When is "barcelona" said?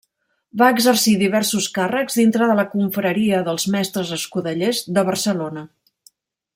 5.11-5.67